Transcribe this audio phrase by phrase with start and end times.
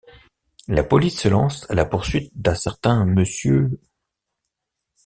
[0.67, 3.67] La police se lancent à la poursuite d'un certain Mr.